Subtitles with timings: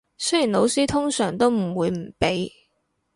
[0.17, 2.51] 雖然老師通常都唔會唔俾